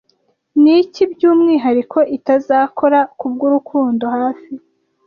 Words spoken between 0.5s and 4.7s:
Niki, byumwihariko, itazakora kubwurukundo Hafi